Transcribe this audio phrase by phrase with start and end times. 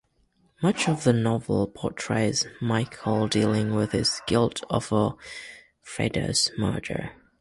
[0.63, 5.13] Much of the novel portrays Michael dealing with his guilt over
[5.85, 7.11] Fredo's murder.